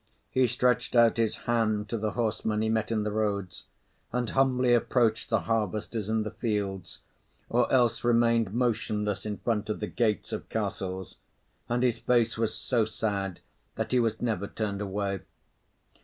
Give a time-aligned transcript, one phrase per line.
[0.31, 3.65] He stretched out his hand to the horsemen he met in the roads,
[4.11, 7.01] and humbly approached the harvesters in the fields;
[7.49, 11.17] or else remained motionless in front of the gates of castles;
[11.69, 13.41] and his face was so sad
[13.75, 15.19] that he was never turned away.